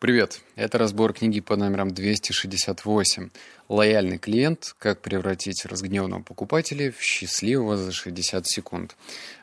Привет, 0.00 0.42
это 0.54 0.78
разбор 0.78 1.12
книги 1.12 1.40
под 1.40 1.58
номером 1.58 1.90
268 1.90 3.30
«Лояльный 3.68 4.18
клиент. 4.18 4.76
Как 4.78 5.00
превратить 5.00 5.66
разгневанного 5.66 6.22
покупателя 6.22 6.92
в 6.92 7.02
счастливого 7.02 7.76
за 7.76 7.90
60 7.90 8.46
секунд». 8.46 8.96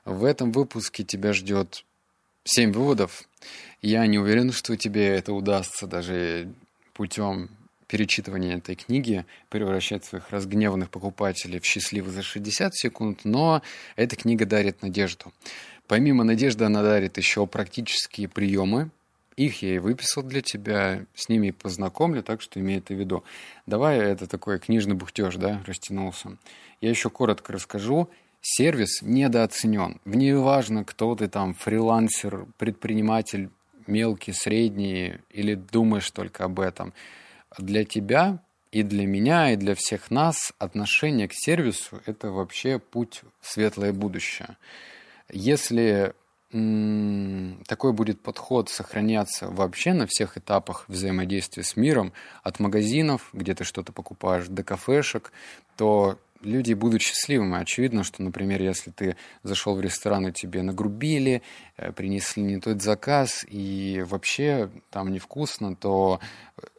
В 0.06 0.24
этом 0.24 0.54
выпуске 0.54 1.04
тебя 1.04 1.34
ждет 1.34 1.84
7 2.46 2.72
выводов. 2.72 3.28
Я 3.82 4.08
не 4.08 4.18
уверен, 4.18 4.54
что 4.54 4.78
тебе 4.78 5.08
это 5.08 5.34
удастся 5.34 5.88
даже 5.88 6.48
путем 6.94 7.50
перечитывания 7.88 8.58
этой 8.58 8.76
книги 8.76 9.26
превращать 9.50 10.06
своих 10.06 10.30
разгневанных 10.30 10.90
покупателей 10.90 11.60
в 11.60 11.66
счастливых 11.66 12.14
за 12.14 12.24
60 12.24 12.74
секунд, 12.74 13.20
но 13.26 13.62
эта 13.98 14.16
книга 14.16 14.46
дарит 14.46 14.82
надежду. 14.82 15.34
Помимо 15.88 16.24
надежды 16.24 16.64
она 16.64 16.82
дарит 16.82 17.18
еще 17.18 17.46
практические 17.46 18.30
приемы, 18.30 18.90
их 19.38 19.62
я 19.62 19.76
и 19.76 19.80
выписал 19.80 20.24
для 20.24 20.42
тебя, 20.42 21.06
с 21.14 21.30
ними 21.30 21.52
познакомлю, 21.52 22.24
так 22.24 22.42
что 22.42 22.60
имей 22.60 22.78
это 22.78 22.94
в 22.94 23.00
виду. 23.00 23.24
Давай 23.66 23.98
это 24.00 24.28
такой 24.28 24.60
книжный 24.60 24.96
бухтеж, 24.96 25.36
да, 25.36 25.62
растянулся. 25.66 26.38
Я 26.82 26.90
еще 26.90 27.10
коротко 27.10 27.54
расскажу. 27.54 28.10
Сервис 28.42 29.02
недооценен. 29.02 30.00
Мне 30.06 30.38
важно, 30.38 30.86
кто 30.86 31.16
ты 31.16 31.28
там, 31.28 31.54
фрилансер, 31.54 32.46
предприниматель, 32.58 33.50
мелкий, 33.88 34.34
средний, 34.34 35.16
или 35.32 35.56
думаешь 35.56 36.10
только 36.12 36.46
об 36.46 36.60
этом. 36.60 36.94
Для 37.58 37.84
тебя 37.86 38.40
и 38.72 38.84
для 38.84 39.06
меня, 39.06 39.52
и 39.52 39.56
для 39.56 39.74
всех 39.74 40.12
нас 40.12 40.54
отношение 40.60 41.28
к 41.28 41.34
сервису– 41.34 42.02
это 42.06 42.30
вообще 42.30 42.78
путь 42.78 43.22
в 43.40 43.50
светлое 43.50 43.94
будущее. 43.94 44.58
Если 45.30 46.14
такой 47.66 47.92
будет 47.92 48.22
подход 48.22 48.70
сохраняться 48.70 49.50
вообще 49.50 49.94
на 49.94 50.08
всех 50.08 50.38
этапах 50.38 50.86
взаимодействия 50.88 51.64
с 51.64 51.76
миром, 51.76 52.14
от 52.44 52.60
магазинов, 52.60 53.30
где 53.34 53.54
ты 53.54 53.64
что-то 53.64 53.92
покупаешь, 53.92 54.48
до 54.48 54.64
кафешек, 54.64 55.34
то 55.76 56.18
люди 56.42 56.74
будут 56.74 57.02
счастливыми. 57.02 57.58
Очевидно, 57.60 58.04
что, 58.04 58.24
например, 58.24 58.62
если 58.62 58.92
ты 58.92 59.18
зашел 59.44 59.76
в 59.76 59.82
ресторан 59.82 60.28
и 60.28 60.32
тебе 60.32 60.62
нагрубили, 60.62 61.42
э, 61.76 61.92
принесли 61.92 62.44
не 62.44 62.60
тот 62.62 62.82
заказ 62.82 63.46
и 63.50 64.06
вообще 64.08 64.70
там 64.92 65.12
невкусно, 65.12 65.76
то 65.76 66.20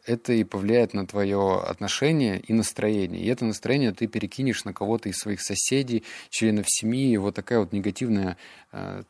это 0.05 0.33
и 0.33 0.43
повлияет 0.43 0.93
на 0.93 1.05
твое 1.05 1.59
отношение 1.59 2.39
и 2.39 2.53
настроение. 2.53 3.21
И 3.21 3.27
это 3.27 3.45
настроение 3.45 3.91
ты 3.91 4.07
перекинешь 4.07 4.63
на 4.65 4.73
кого-то 4.73 5.09
из 5.09 5.17
своих 5.17 5.41
соседей, 5.41 6.03
членов 6.29 6.65
семьи. 6.67 7.11
И 7.11 7.17
вот 7.17 7.35
такая 7.35 7.59
вот 7.59 7.73
негативная 7.73 8.37
э, 8.71 9.03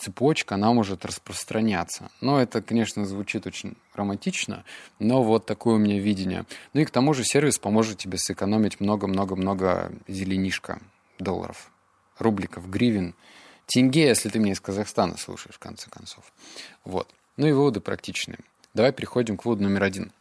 цепочка, 0.00 0.54
она 0.54 0.72
может 0.72 1.04
распространяться. 1.04 2.10
Но 2.20 2.40
это, 2.40 2.62
конечно, 2.62 3.04
звучит 3.04 3.46
очень 3.46 3.76
романтично, 3.94 4.64
но 4.98 5.22
вот 5.22 5.46
такое 5.46 5.74
у 5.74 5.78
меня 5.78 5.98
видение. 5.98 6.46
Ну 6.72 6.80
и 6.80 6.84
к 6.84 6.90
тому 6.90 7.14
же 7.14 7.24
сервис 7.24 7.58
поможет 7.58 7.98
тебе 7.98 8.18
сэкономить 8.18 8.80
много-много-много 8.80 9.92
зеленишка 10.08 10.80
долларов, 11.18 11.70
рубликов, 12.18 12.68
гривен, 12.68 13.14
тенге, 13.66 14.08
если 14.08 14.28
ты 14.28 14.38
меня 14.38 14.52
из 14.52 14.60
Казахстана 14.60 15.16
слушаешь, 15.16 15.54
в 15.54 15.58
конце 15.58 15.88
концов. 15.90 16.32
Вот. 16.84 17.08
Ну 17.36 17.46
и 17.46 17.52
выводы 17.52 17.80
практичные. 17.80 18.38
Давай 18.74 18.92
переходим 18.92 19.36
к 19.36 19.44
выводу 19.44 19.62
номер 19.64 19.84
один. 19.84 20.12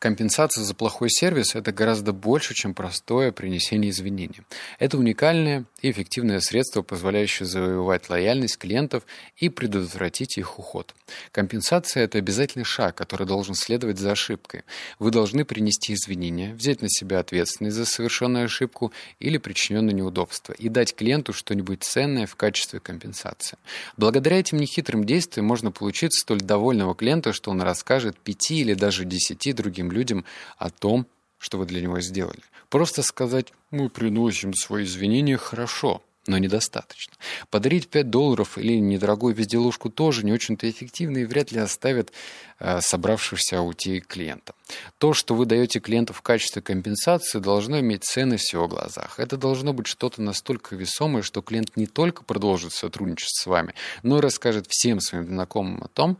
Компенсация 0.00 0.64
за 0.64 0.74
плохой 0.74 1.10
сервис– 1.10 1.54
это 1.54 1.72
гораздо 1.72 2.14
больше, 2.14 2.54
чем 2.54 2.72
простое 2.72 3.32
принесение 3.32 3.90
извинений. 3.90 4.40
Это 4.78 4.96
уникальное 4.96 5.66
и 5.82 5.90
эффективное 5.90 6.40
средство, 6.40 6.82
позволяющее 6.82 7.46
завоевать 7.46 8.08
лояльность 8.10 8.58
клиентов 8.58 9.04
и 9.36 9.48
предотвратить 9.48 10.38
их 10.38 10.58
уход. 10.58 10.94
Компенсация– 11.32 12.02
это 12.04 12.18
обязательный 12.18 12.64
шаг, 12.64 12.94
который 12.94 13.26
должен 13.26 13.54
следовать 13.54 13.98
за 13.98 14.12
ошибкой. 14.12 14.62
Вы 14.98 15.10
должны 15.10 15.44
принести 15.44 15.94
извинения, 15.94 16.54
взять 16.54 16.82
на 16.82 16.88
себя 16.88 17.18
ответственность 17.20 17.76
за 17.76 17.84
совершенную 17.84 18.44
ошибку 18.44 18.92
или 19.18 19.38
причиненное 19.38 19.94
неудобство 19.94 20.52
и 20.52 20.68
дать 20.68 20.94
клиенту 20.94 21.32
что-нибудь 21.32 21.82
ценное 21.82 22.26
в 22.26 22.36
качестве 22.36 22.80
компенсации. 22.80 23.58
Благодаря 23.96 24.38
этим 24.38 24.58
нехитрым 24.58 25.04
действиям 25.04 25.46
можно 25.46 25.70
получить 25.70 26.14
столь 26.14 26.40
довольного 26.40 26.94
клиента, 26.94 27.32
что 27.32 27.50
он 27.50 27.62
расскажет 27.62 28.18
пяти 28.18 28.60
или 28.60 28.74
даже 28.74 29.04
десяти 29.04 29.52
другим 29.52 29.90
людям 29.90 30.24
о 30.58 30.70
том, 30.70 31.06
что 31.40 31.58
вы 31.58 31.66
для 31.66 31.80
него 31.80 32.00
сделали. 32.00 32.40
Просто 32.68 33.02
сказать 33.02 33.52
«мы 33.72 33.88
приносим 33.88 34.54
свои 34.54 34.84
извинения» 34.84 35.36
хорошо, 35.36 36.02
но 36.26 36.36
недостаточно. 36.38 37.14
Подарить 37.48 37.88
5 37.88 38.10
долларов 38.10 38.58
или 38.58 38.78
недорогую 38.78 39.34
безделушку 39.34 39.88
тоже 39.88 40.24
не 40.24 40.32
очень-то 40.32 40.68
эффективно 40.68 41.18
и 41.18 41.24
вряд 41.24 41.50
ли 41.50 41.58
оставит 41.58 42.12
э, 42.58 42.80
собравшихся 42.82 43.62
уйти 43.62 44.00
клиента. 44.00 44.54
То, 44.98 45.14
что 45.14 45.34
вы 45.34 45.46
даете 45.46 45.80
клиенту 45.80 46.12
в 46.12 46.20
качестве 46.20 46.60
компенсации, 46.60 47.38
должно 47.38 47.80
иметь 47.80 48.04
ценность 48.04 48.50
в 48.50 48.54
его 48.54 48.68
глазах. 48.68 49.18
Это 49.18 49.38
должно 49.38 49.72
быть 49.72 49.86
что-то 49.86 50.20
настолько 50.20 50.76
весомое, 50.76 51.22
что 51.22 51.40
клиент 51.40 51.76
не 51.76 51.86
только 51.86 52.22
продолжит 52.22 52.74
сотрудничать 52.74 53.34
с 53.34 53.46
вами, 53.46 53.74
но 54.02 54.18
и 54.18 54.20
расскажет 54.20 54.66
всем 54.68 55.00
своим 55.00 55.26
знакомым 55.26 55.82
о 55.82 55.88
том, 55.88 56.18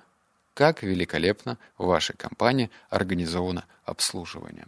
как 0.55 0.83
великолепно 0.83 1.59
в 1.79 1.87
вашей 1.87 2.17
компании 2.17 2.71
организовано 2.89 3.65
обслуживание. 3.85 4.67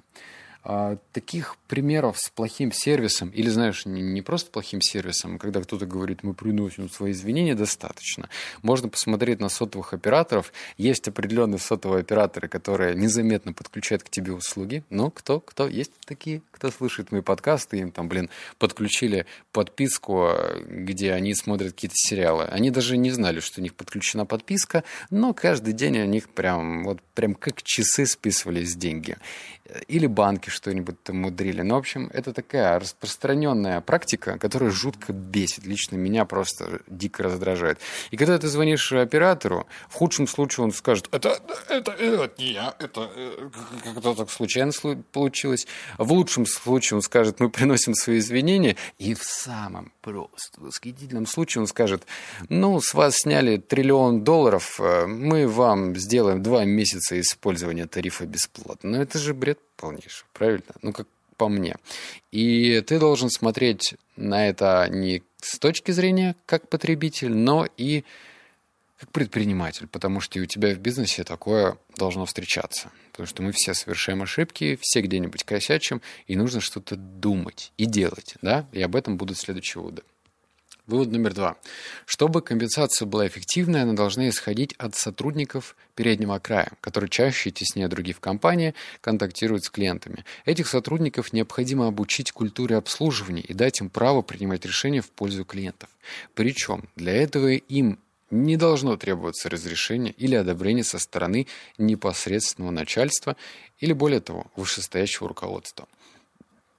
А, 0.65 0.97
таких 1.11 1.57
примеров 1.67 2.19
с 2.19 2.31
плохим 2.31 2.71
сервисом, 2.71 3.31
или, 3.31 3.49
знаешь, 3.49 3.85
не, 3.85 4.01
не 4.01 4.23
просто 4.23 4.49
плохим 4.49 4.81
сервисом, 4.81 5.39
когда 5.39 5.61
кто-то 5.61 5.87
говорит, 5.87 6.23
мы 6.23 6.35
приносим 6.35 6.89
свои 6.89 7.11
извинения, 7.11 7.57
достаточно. 7.57 8.29
Можно 8.63 8.89
посмотреть 8.89 9.41
на 9.41 9.49
сотовых 9.49 9.93
операторов. 9.93 10.53
Есть 10.79 11.09
определенные 11.09 11.59
сотовые 11.59 12.03
операторы, 12.03 12.47
которые 12.47 12.95
незаметно 12.95 13.53
подключают 13.53 14.05
к 14.05 14.09
тебе 14.09 14.33
услуги. 14.33 14.85
Но 14.89 15.11
кто, 15.11 15.41
кто, 15.41 15.67
есть 15.67 15.93
такие, 16.07 16.43
кто 16.53 16.71
слушает 16.71 17.11
мои 17.11 17.23
подкасты, 17.23 17.79
им 17.79 17.91
там, 17.91 18.09
блин, 18.09 18.31
подключили 18.59 19.27
подписку, 19.51 20.31
где 20.65 21.13
они 21.13 21.35
смотрят 21.35 21.73
какие-то 21.73 21.97
сериалы. 21.97 22.45
Они 22.45 22.71
даже 22.71 22.97
не 22.97 23.11
знали, 23.11 23.41
что 23.41 23.61
у 23.61 23.65
них 23.65 23.75
подключена 23.75 24.27
подписка, 24.27 24.85
но 25.11 25.35
каждый 25.35 25.73
день 25.73 25.99
у 25.99 26.07
них 26.07 26.29
прям, 26.29 26.85
вот 26.85 27.01
прям 27.15 27.35
как 27.35 27.65
часы 27.65 28.07
списывались 28.07 28.77
деньги. 28.77 29.17
Или 29.87 30.07
банки 30.07 30.51
что-нибудь 30.51 31.03
там 31.03 31.19
мудрили. 31.19 31.63
Ну, 31.63 31.77
в 31.77 31.79
общем, 31.79 32.11
это 32.13 32.33
такая 32.33 32.81
распространенная 32.81 33.81
практика, 33.81 34.37
которая 34.39 34.71
жутко 34.71 35.13
бесит. 35.13 35.65
Лично 35.65 35.97
меня 35.97 36.25
просто 36.25 36.81
дико 36.89 37.23
раздражает. 37.23 37.79
И 38.11 38.17
когда 38.17 38.39
ты 38.39 38.49
звонишь 38.49 38.93
оператору, 38.93 39.67
в 39.89 39.95
худшем 39.95 40.27
случае 40.27 40.65
он 40.65 40.73
скажет, 40.73 41.09
это, 41.13 41.41
это, 41.69 41.93
это 41.93 42.31
не 42.39 42.53
я, 42.53 42.75
это 42.79 43.11
э, 43.15 43.51
как-то 43.85 44.15
так 44.15 44.31
случайно 44.31 44.73
получилось. 45.13 45.67
В 45.97 46.13
лучшем 46.13 46.45
случае 46.45 46.97
он 46.97 47.03
скажет, 47.03 47.39
мы 47.41 47.49
приносим 47.49 47.95
свои 47.95 48.19
извинения. 48.19 48.77
И 48.99 49.15
в 49.15 49.23
самом 49.23 49.93
просто 50.01 50.61
восхитительном 50.61 51.27
случае 51.27 51.63
он 51.63 51.67
скажет, 51.69 52.05
ну, 52.49 52.81
с 52.81 52.95
вас 52.95 53.19
сняли 53.19 53.59
триллион 53.59 54.25
долларов, 54.25 54.81
э, 54.81 55.07
мы 55.07 55.47
вам 55.47 55.97
сделаем 55.97 56.43
два 56.43 56.65
месяца 56.65 57.19
использования 57.21 57.87
тарифа 57.87 58.27
бесплатно. 58.27 58.91
Но 58.91 59.03
это 59.03 59.19
же 59.19 59.35
бред 59.35 59.59
полнейший, 59.77 60.27
правильно? 60.33 60.75
Ну, 60.83 60.93
как 60.93 61.07
по 61.37 61.49
мне. 61.49 61.77
И 62.31 62.83
ты 62.87 62.99
должен 62.99 63.31
смотреть 63.31 63.95
на 64.17 64.49
это 64.49 64.87
не 64.91 65.23
с 65.41 65.59
точки 65.59 65.91
зрения 65.91 66.37
как 66.47 66.69
потребитель, 66.69 67.35
но 67.35 67.67
и 67.77 68.05
как 69.03 69.11
предприниматель, 69.11 69.89
потому 69.89 70.21
что 70.21 70.39
и 70.39 70.43
у 70.43 70.47
тебя 70.47 70.73
в 70.73 70.79
бизнесе 70.79 71.25
такое 71.25 71.77
должно 71.97 72.25
встречаться. 72.25 72.93
Потому 73.11 73.27
что 73.27 73.43
мы 73.43 73.51
все 73.51 73.75
совершаем 73.75 74.23
ошибки, 74.23 74.79
все 74.81 75.01
где-нибудь 75.01 75.43
косячим, 75.43 76.01
и 76.29 76.37
нужно 76.37 76.61
что-то 76.61 76.95
думать 76.95 77.73
и 77.77 77.87
делать, 77.87 78.37
да? 78.43 78.65
И 78.71 78.81
об 78.81 78.95
этом 78.95 79.17
будут 79.17 79.39
следующие 79.39 79.83
выводы. 79.83 80.03
Вывод 80.93 81.11
номер 81.11 81.33
два. 81.33 81.57
Чтобы 82.05 82.43
компенсация 82.43 83.07
была 83.07 83.27
эффективной, 83.27 83.81
она 83.81 83.95
должна 83.95 84.29
исходить 84.29 84.75
от 84.75 84.95
сотрудников 84.95 85.75
переднего 85.95 86.39
края, 86.39 86.73
которые 86.83 87.09
чаще 87.09 87.49
и 87.49 87.53
теснее 87.53 87.89
других 87.89 88.19
в 88.19 88.21
компании 88.21 88.75
контактируют 89.01 89.65
с 89.65 89.71
клиентами. 89.71 90.27
Этих 90.45 90.69
сотрудников 90.69 91.33
необходимо 91.33 91.87
обучить 91.87 92.31
культуре 92.31 92.77
обслуживания 92.77 93.41
и 93.41 93.55
дать 93.55 93.81
им 93.81 93.89
право 93.89 94.21
принимать 94.21 94.67
решения 94.67 95.01
в 95.01 95.09
пользу 95.09 95.47
клиентов. 95.47 95.89
Причем 96.35 96.87
для 96.95 97.15
этого 97.15 97.49
им 97.53 97.99
не 98.31 98.59
должно 98.59 98.99
требоваться 98.99 99.49
разрешение 99.49 100.13
или 100.13 100.35
одобрение 100.35 100.85
со 100.85 100.99
стороны 100.99 101.47
непосредственного 101.79 102.71
начальства 102.71 103.39
или, 103.79 103.95
более 103.95 104.21
того, 104.21 104.45
вышестоящего 104.57 105.27
руководства. 105.27 105.89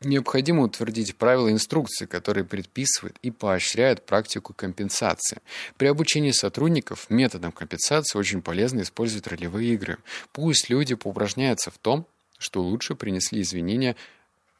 Необходимо 0.03 0.63
утвердить 0.63 1.15
правила 1.15 1.49
инструкции, 1.49 2.05
которые 2.05 2.43
предписывают 2.43 3.17
и 3.21 3.31
поощряют 3.31 4.05
практику 4.05 4.53
компенсации. 4.53 5.41
При 5.77 5.87
обучении 5.87 6.31
сотрудников 6.31 7.09
методом 7.09 7.51
компенсации 7.51 8.17
очень 8.17 8.41
полезно 8.41 8.81
использовать 8.81 9.27
ролевые 9.27 9.73
игры. 9.73 9.97
Пусть 10.31 10.69
люди 10.69 10.95
поупражняются 10.95 11.71
в 11.71 11.77
том, 11.77 12.05
что 12.37 12.61
лучше 12.61 12.95
принесли 12.95 13.41
извинения 13.41 13.95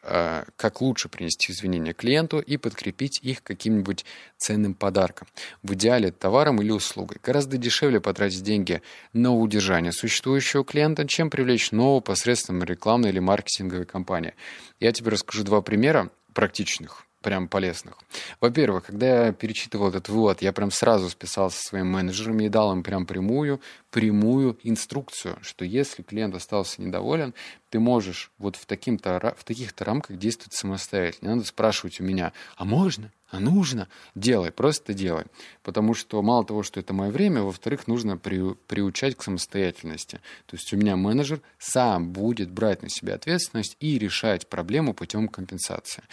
как 0.03 0.81
лучше 0.81 1.07
принести 1.07 1.51
извинения 1.53 1.93
клиенту 1.93 2.39
и 2.39 2.57
подкрепить 2.57 3.19
их 3.21 3.41
каким-нибудь 3.41 4.05
ценным 4.37 4.73
подарком. 4.73 5.27
В 5.61 5.73
идеале 5.73 6.11
товаром 6.11 6.61
или 6.61 6.71
услугой. 6.71 7.19
Гораздо 7.23 7.57
дешевле 7.57 8.01
потратить 8.01 8.43
деньги 8.43 8.81
на 9.13 9.33
удержание 9.33 9.93
существующего 9.93 10.65
клиента, 10.65 11.07
чем 11.07 11.29
привлечь 11.29 11.71
нового 11.71 12.01
посредством 12.01 12.63
рекламной 12.63 13.09
или 13.09 13.19
маркетинговой 13.19 13.85
кампании. 13.85 14.33
Я 14.79 14.91
тебе 14.91 15.11
расскажу 15.11 15.43
два 15.43 15.61
примера 15.61 16.09
практичных 16.33 17.05
прям 17.23 17.47
полезных. 17.47 17.97
Во-первых, 18.39 18.85
когда 18.85 19.25
я 19.25 19.33
перечитывал 19.33 19.89
этот 19.89 20.09
вывод, 20.09 20.43
я 20.43 20.53
прям 20.53 20.69
сразу 20.69 21.09
списался 21.09 21.57
со 21.57 21.69
своим 21.69 21.87
менеджером 21.87 22.39
и 22.41 22.49
дал 22.49 22.71
им 22.71 22.83
прям 22.83 23.07
прямую, 23.07 23.61
прямую 23.89 24.59
инструкцию, 24.63 25.37
что 25.41 25.65
если 25.65 26.03
клиент 26.03 26.35
остался 26.35 26.81
недоволен, 26.81 27.33
ты 27.69 27.79
можешь 27.79 28.31
вот 28.37 28.55
в, 28.55 28.67
таким-то, 28.67 29.33
в 29.35 29.43
таких-то 29.43 29.85
рамках 29.85 30.17
действовать 30.17 30.53
самостоятельно. 30.53 31.29
Не 31.29 31.35
надо 31.35 31.47
спрашивать 31.47 31.99
у 31.99 32.03
меня, 32.03 32.33
а 32.55 32.65
можно? 32.65 33.11
А 33.33 33.39
нужно? 33.39 33.87
Делай, 34.13 34.51
просто 34.51 34.93
делай. 34.93 35.25
Потому 35.63 35.95
что 35.95 36.21
мало 36.21 36.45
того, 36.45 36.61
что 36.61 36.79
это 36.79 36.93
мое 36.93 37.09
время, 37.09 37.41
во-вторых, 37.41 37.87
нужно 37.87 38.15
при, 38.15 38.53
приучать 38.67 39.15
к 39.15 39.23
самостоятельности. 39.23 40.21
То 40.45 40.55
есть 40.55 40.71
у 40.71 40.77
меня 40.77 40.95
менеджер 40.95 41.41
сам 41.57 42.11
будет 42.11 42.51
брать 42.51 42.83
на 42.83 42.89
себя 42.89 43.15
ответственность 43.15 43.75
и 43.79 43.97
решать 43.97 44.47
проблему 44.47 44.93
путем 44.93 45.27
компенсации. 45.27 46.03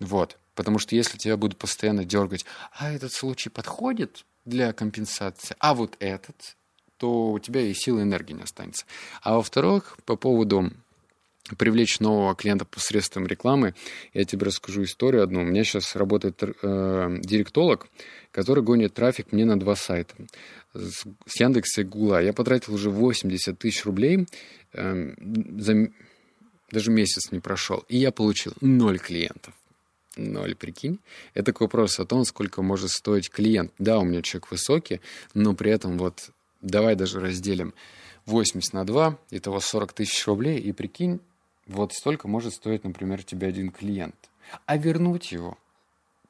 Вот. 0.00 0.36
Потому 0.54 0.78
что 0.78 0.94
если 0.94 1.18
тебя 1.18 1.36
будут 1.36 1.58
постоянно 1.58 2.04
дергать, 2.04 2.44
а 2.72 2.92
этот 2.92 3.12
случай 3.12 3.50
подходит 3.50 4.24
для 4.44 4.72
компенсации, 4.72 5.56
а 5.58 5.74
вот 5.74 5.96
этот, 5.98 6.56
то 6.96 7.32
у 7.32 7.38
тебя 7.38 7.60
и 7.62 7.74
силы 7.74 8.02
энергии 8.02 8.34
не 8.34 8.42
останется. 8.42 8.86
А 9.22 9.34
во-вторых, 9.34 9.96
по 10.04 10.16
поводу 10.16 10.70
привлечь 11.58 12.00
нового 12.00 12.34
клиента 12.34 12.64
посредством 12.64 13.26
рекламы, 13.26 13.74
я 14.14 14.24
тебе 14.24 14.46
расскажу 14.46 14.84
историю 14.84 15.22
одну. 15.22 15.42
У 15.42 15.44
меня 15.44 15.64
сейчас 15.64 15.94
работает 15.94 16.42
э, 16.42 17.18
директолог, 17.20 17.88
который 18.30 18.62
гонит 18.62 18.94
трафик 18.94 19.32
мне 19.32 19.44
на 19.44 19.58
два 19.58 19.76
сайта. 19.76 20.14
С, 20.72 21.04
с 21.26 21.40
Яндекса 21.40 21.82
и 21.82 21.84
Гугла. 21.84 22.22
Я 22.22 22.32
потратил 22.32 22.74
уже 22.74 22.90
80 22.90 23.58
тысяч 23.58 23.84
рублей, 23.84 24.26
э, 24.72 25.14
за, 25.58 25.88
даже 26.70 26.90
месяц 26.90 27.30
не 27.30 27.40
прошел, 27.40 27.84
и 27.88 27.98
я 27.98 28.10
получил 28.10 28.54
ноль 28.60 28.98
клиентов. 28.98 29.52
Ноль, 30.16 30.54
прикинь. 30.54 31.00
Это 31.34 31.46
такой 31.46 31.66
вопрос 31.66 31.98
о 31.98 32.04
том, 32.04 32.24
сколько 32.24 32.62
может 32.62 32.90
стоить 32.90 33.30
клиент. 33.30 33.72
Да, 33.78 33.98
у 33.98 34.04
меня 34.04 34.22
чек 34.22 34.50
высокий, 34.50 35.00
но 35.34 35.54
при 35.54 35.72
этом 35.72 35.98
вот 35.98 36.30
давай 36.62 36.94
даже 36.94 37.20
разделим 37.20 37.74
80 38.26 38.72
на 38.72 38.84
2, 38.84 39.18
итого 39.30 39.60
40 39.60 39.92
тысяч 39.92 40.26
рублей, 40.26 40.58
и 40.58 40.72
прикинь, 40.72 41.20
вот 41.66 41.92
столько 41.92 42.28
может 42.28 42.54
стоить, 42.54 42.84
например, 42.84 43.22
тебе 43.22 43.48
один 43.48 43.70
клиент. 43.70 44.14
А 44.66 44.76
вернуть 44.76 45.32
его, 45.32 45.58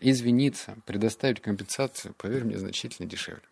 извиниться, 0.01 0.77
предоставить 0.87 1.41
компенсацию, 1.41 2.15
поверь 2.17 2.45
мне, 2.45 2.59
значительно 2.59 3.09
дешевле. 3.09 3.43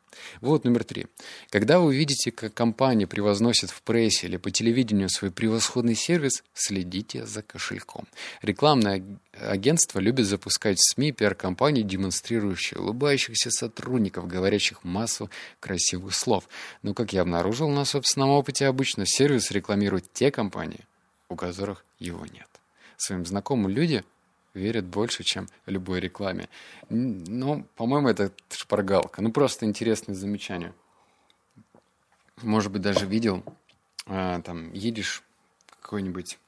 Вот 0.40 0.64
номер 0.64 0.84
три. 0.84 1.06
Когда 1.50 1.78
вы 1.78 1.96
видите, 1.96 2.30
как 2.30 2.52
компания 2.52 3.06
превозносит 3.06 3.70
в 3.70 3.82
прессе 3.82 4.26
или 4.26 4.36
по 4.36 4.50
телевидению 4.50 5.08
свой 5.08 5.30
превосходный 5.30 5.94
сервис, 5.94 6.44
следите 6.54 7.24
за 7.26 7.42
кошельком. 7.42 8.06
Рекламное 8.42 9.02
агентство 9.32 10.00
любит 10.00 10.26
запускать 10.26 10.78
в 10.78 10.92
СМИ 10.92 11.12
пиар-компании, 11.12 11.82
демонстрирующие 11.82 12.80
улыбающихся 12.80 13.50
сотрудников, 13.50 14.26
говорящих 14.26 14.84
массу 14.84 15.30
красивых 15.60 16.14
слов. 16.14 16.48
Но, 16.82 16.94
как 16.94 17.12
я 17.12 17.22
обнаружил 17.22 17.68
на 17.68 17.84
собственном 17.84 18.30
опыте, 18.30 18.66
обычно 18.66 19.06
сервис 19.06 19.50
рекламируют 19.50 20.12
те 20.12 20.30
компании, 20.30 20.80
у 21.28 21.36
которых 21.36 21.84
его 21.98 22.26
нет. 22.26 22.48
Своим 22.98 23.24
знакомым 23.24 23.70
люди 23.70 24.04
верят 24.54 24.84
больше, 24.84 25.22
чем 25.22 25.48
любой 25.66 26.00
рекламе. 26.00 26.48
Ну, 26.88 27.66
по-моему, 27.76 28.08
это 28.08 28.32
шпаргалка. 28.50 29.22
Ну, 29.22 29.32
просто 29.32 29.66
интересное 29.66 30.14
замечание. 30.14 30.74
Может 32.42 32.72
быть, 32.72 32.82
даже 32.82 33.06
видел, 33.06 33.44
а, 34.06 34.40
там, 34.42 34.72
едешь 34.72 35.22
какой-нибудь 35.80 36.38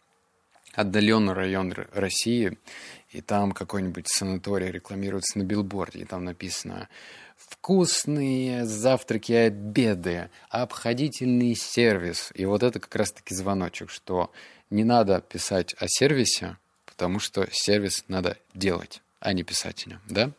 отдаленный 0.75 1.35
район 1.35 1.73
России, 1.93 2.59
и 3.11 3.21
там 3.21 3.53
какой-нибудь 3.53 4.09
санаторий 4.09 4.71
рекламируется 4.71 5.39
на 5.39 5.45
билборде, 5.45 6.01
и 6.01 6.05
там 6.05 6.25
написано 6.25 6.89
«Вкусные 7.37 8.65
завтраки 8.65 9.33
и 9.33 9.37
обеды, 9.37 10.31
обходительный 10.51 11.55
сервис». 11.55 12.33
И 12.35 12.45
вот 12.45 12.63
это 12.63 12.81
как 12.81 12.95
раз-таки 12.97 13.35
звоночек, 13.35 13.91
что 13.91 14.33
не 14.71 14.83
надо 14.83 15.21
писать 15.21 15.75
о 15.79 15.87
сервисе, 15.87 16.57
потому 16.95 17.19
что 17.19 17.49
сервис 17.51 18.05
надо 18.07 18.39
делать, 18.55 19.03
а 19.19 19.33
не 19.33 19.43
писать 19.43 19.85
о 19.87 19.91
нем, 19.91 20.01
да? 20.09 20.31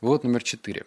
Вот 0.00 0.24
номер 0.24 0.42
четыре. 0.42 0.86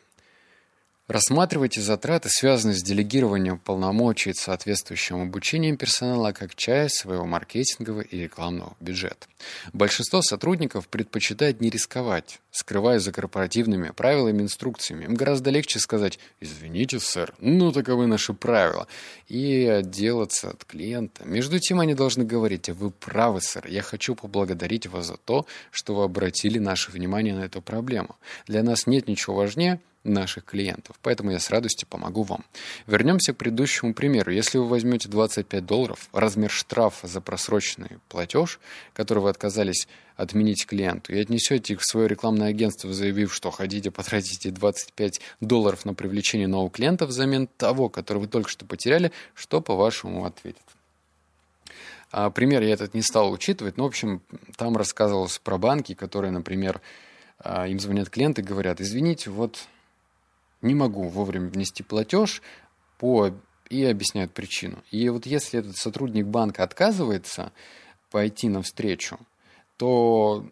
Рассматривайте 1.07 1.80
затраты, 1.80 2.27
связанные 2.27 2.75
с 2.75 2.83
делегированием 2.83 3.59
полномочий 3.59 4.31
и 4.31 4.33
соответствующим 4.33 5.21
обучением 5.21 5.77
персонала, 5.77 6.33
как 6.33 6.54
часть 6.54 6.98
своего 6.98 7.25
маркетингового 7.25 8.01
и 8.01 8.24
рекламного 8.24 8.75
бюджета. 8.81 9.27
Большинство 9.71 10.21
сотрудников 10.21 10.89
предпочитает 10.89 11.62
не 11.62 11.69
рисковать, 11.69 12.42
скрываясь 12.51 13.04
за 13.04 13.13
корпоративными 13.13 13.92
правилами 13.92 14.39
и 14.39 14.42
инструкциями. 14.42 15.06
Им 15.06 15.13
гораздо 15.13 15.50
легче 15.50 15.80
сказать 15.80 16.19
«Извините, 16.42 17.00
сэр, 17.00 17.33
ну 17.39 17.71
таковы 17.71 18.06
наши 18.07 18.33
правила» 18.33 18.86
и 19.30 19.65
отделаться 19.65 20.50
от 20.50 20.65
клиента. 20.65 21.24
Между 21.24 21.57
тем 21.59 21.80
они 21.80 21.94
должны 21.94 22.25
говорить 22.25 22.68
«Вы 22.68 22.92
правы, 22.92 23.39
сэр, 23.39 23.65
я 23.68 23.81
хочу 23.81 24.13
поблагодарить 24.13 24.88
вас 24.88 25.06
за 25.06 25.15
то, 25.15 25.45
что 25.71 25.95
вы 25.95 26.04
обратили 26.04 26.59
наше 26.59 26.92
внимание 26.92 27.33
на 27.33 27.45
эту 27.45 27.62
проблему. 27.62 28.18
Для 28.45 28.62
нас 28.62 28.88
нет 28.88 29.07
ничего 29.07 29.38
важнее, 29.38 29.80
наших 30.07 30.45
клиентов. 30.45 30.98
Поэтому 31.01 31.31
я 31.31 31.39
с 31.39 31.50
радостью 31.50 31.88
помогу 31.88 32.24
вам. 32.24 32.44
Вернемся 32.88 33.33
к 33.33 33.38
предыдущему 33.38 33.94
примеру. 33.94 34.31
Если 34.31 34.57
вы 34.57 34.68
возьмете 34.68 35.09
25 35.09 35.65
долларов, 35.65 36.09
размер 36.13 36.50
штрафа 36.50 37.07
за 37.07 37.21
просроченный 37.21 38.00
платеж, 38.09 38.59
который 38.94 39.19
вы 39.19 39.30
отказались 39.30 39.88
отменить 40.15 40.65
клиенту, 40.65 41.13
и 41.13 41.19
отнесете 41.19 41.74
их 41.74 41.81
в 41.81 41.86
свое 41.86 42.07
рекламное 42.07 42.50
агентство, 42.50 42.92
заявив, 42.92 43.33
что 43.33 43.51
хотите 43.51 43.92
потратить 43.92 44.51
25 44.51 45.21
долларов 45.42 45.86
на 45.86 45.94
привлечение 45.94 46.48
нового 46.48 46.71
клиента 46.71 47.06
взамен 47.06 47.48
того, 47.57 47.89
который 47.89 48.19
вы 48.19 48.27
только 48.27 48.50
что 48.50 48.65
потеряли, 48.65 49.12
что, 49.36 49.62
по-вашему, 49.62 50.25
ответит? 50.25 50.63
А, 52.12 52.30
пример 52.30 52.63
я 52.63 52.74
этот 52.74 52.94
не 52.94 53.01
стал 53.01 53.31
учитывать, 53.31 53.77
но, 53.77 53.83
в 53.83 53.88
общем, 53.88 54.21
там 54.56 54.77
рассказывалось 54.77 55.39
про 55.39 55.57
банки, 55.57 55.94
которые, 55.94 56.31
например, 56.31 56.81
а, 57.39 57.68
им 57.68 57.80
звонят 57.80 58.09
клиенты 58.09 58.42
и 58.42 58.45
говорят, 58.45 58.81
извините, 58.81 59.30
вот 59.30 59.68
не 60.68 60.75
могу 60.75 61.08
вовремя 61.08 61.50
внести 61.50 61.84
платеж 61.84 62.42
по 62.98 63.31
и 63.69 63.84
объясняют 63.84 64.34
причину. 64.34 64.78
И 64.92 65.10
вот 65.10 65.25
если 65.25 65.60
этот 65.60 65.75
сотрудник 65.78 66.25
банка 66.25 66.64
отказывается 66.64 67.52
пойти 68.12 68.47
навстречу, 68.47 69.19
то 69.78 70.45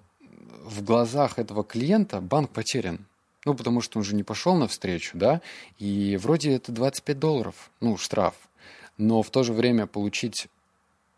в 0.64 0.84
глазах 0.84 1.40
этого 1.40 1.64
клиента 1.64 2.22
банк 2.22 2.52
потерян. 2.52 3.06
Ну, 3.46 3.54
потому 3.54 3.82
что 3.82 4.00
он 4.00 4.04
же 4.04 4.16
не 4.16 4.24
пошел 4.24 4.56
навстречу, 4.56 5.18
да, 5.18 5.40
и 5.78 6.18
вроде 6.18 6.56
это 6.56 6.72
25 6.72 7.20
долларов, 7.20 7.70
ну, 7.80 7.96
штраф. 7.96 8.34
Но 8.98 9.22
в 9.22 9.30
то 9.30 9.44
же 9.44 9.54
время 9.54 9.86
получить, 9.86 10.48